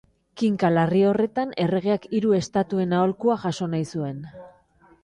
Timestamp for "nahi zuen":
3.77-4.29